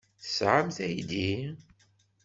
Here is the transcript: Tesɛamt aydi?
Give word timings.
Tesɛamt 0.21 0.77
aydi? 0.85 1.33